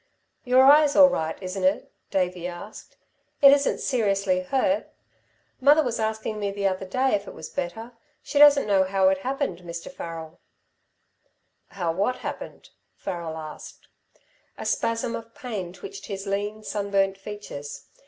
[0.45, 2.97] "Your eye's all right, isn't it?" Davey asked.
[3.39, 4.89] "It isn't seriously hurt?
[5.59, 7.91] Mother was asking me the other day if it was better.
[8.23, 9.91] She doesn't know how it happened, Mr.
[9.93, 10.39] Farrel."
[11.67, 13.89] "How what happened?" Farrel asked.
[14.57, 17.85] A spasm of pain twitched his lean, sunburnt features.